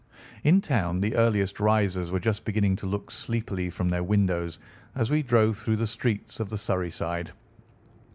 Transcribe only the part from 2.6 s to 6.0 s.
to look sleepily from their windows as we drove through the